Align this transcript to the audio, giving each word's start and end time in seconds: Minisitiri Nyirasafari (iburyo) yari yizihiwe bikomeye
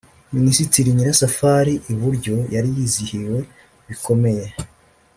Minisitiri 0.35 0.87
Nyirasafari 0.95 1.73
(iburyo) 1.91 2.35
yari 2.55 2.69
yizihiwe 2.77 3.39
bikomeye 3.87 4.47